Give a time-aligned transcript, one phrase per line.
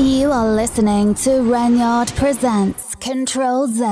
[0.00, 3.82] You are listening to Renyard Presents Control Z.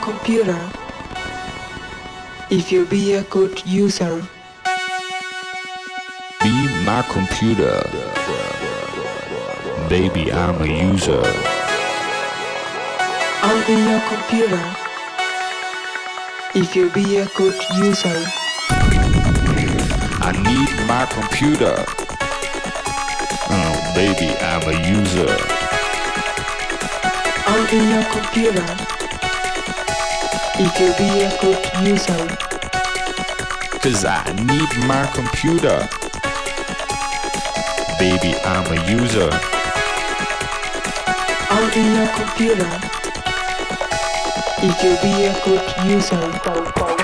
[0.00, 0.58] computer
[2.50, 4.22] if you be a good user.
[6.42, 6.54] Be
[6.86, 7.76] my computer.
[9.88, 11.22] Baby, I'm a user.
[13.42, 14.64] I'll be your computer
[16.54, 18.24] if you be a good user.
[20.24, 21.84] I need my computer.
[23.50, 25.36] Oh, baby, I'm a user.
[27.46, 28.97] I'll be your computer
[30.58, 32.26] you be a good user.
[33.78, 35.88] Cause I need my computer.
[38.00, 39.30] Baby, I'm a user.
[41.50, 42.70] I'll be your computer.
[44.60, 46.97] You be a good user.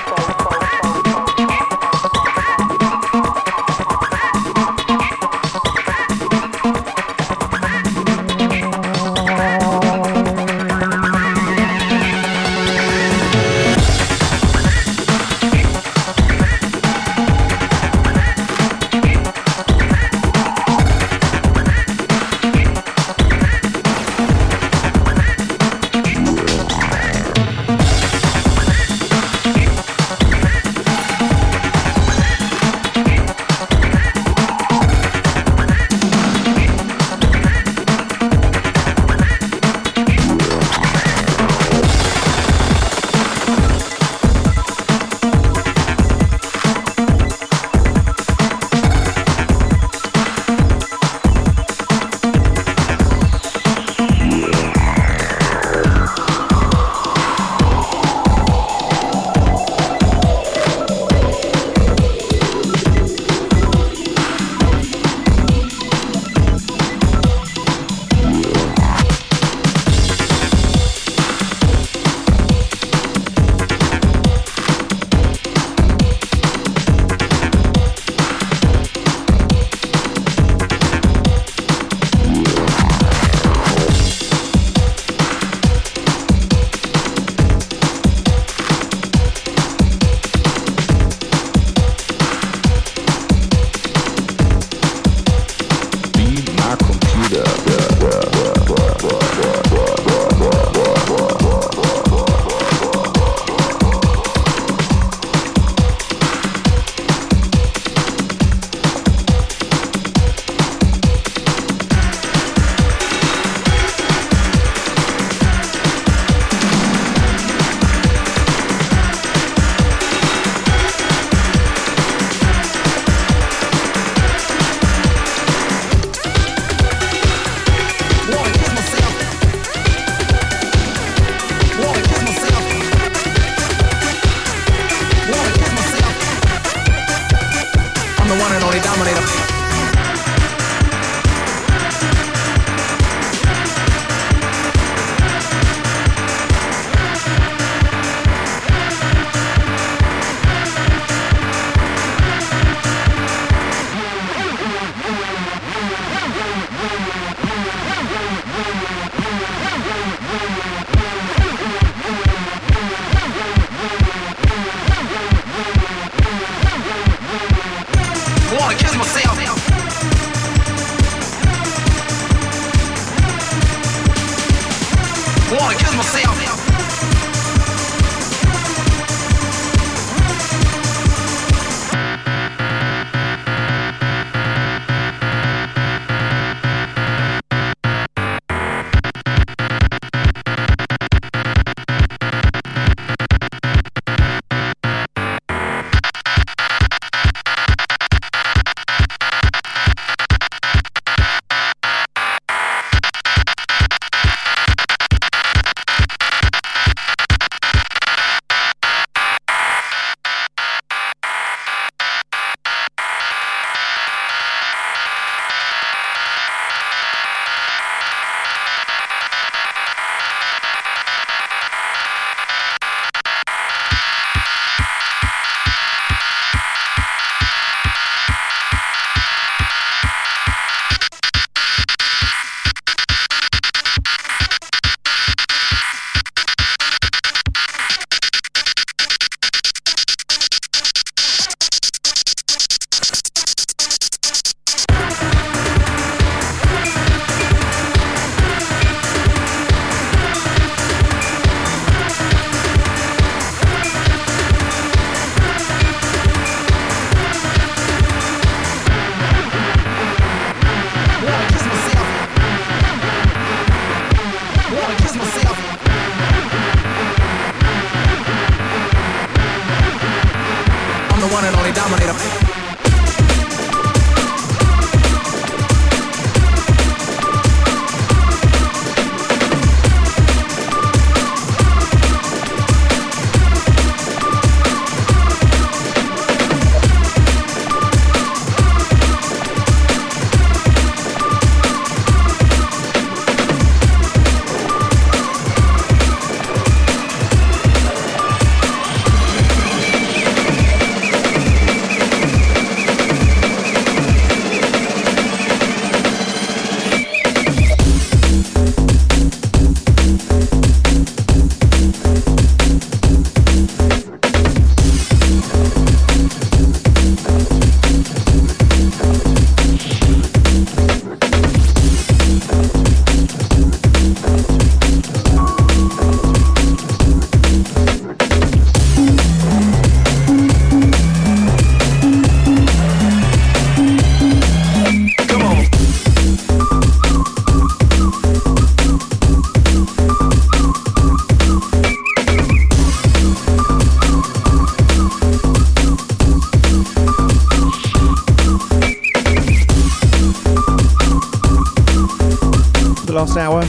[353.35, 353.63] Last hour.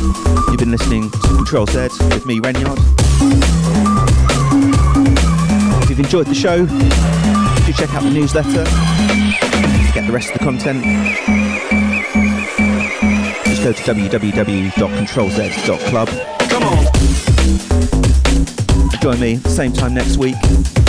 [0.50, 2.78] You've been listening to Control Z with me, Renyard.
[5.82, 8.64] If you've enjoyed the show, do check out the newsletter.
[9.92, 10.84] Get the rest of the content.
[13.46, 16.08] Just go to www.controlz.club.
[16.50, 16.86] Come on!
[19.00, 20.36] Join me same time next week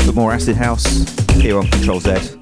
[0.05, 1.03] for more Acid House
[1.33, 2.37] here on Control Z.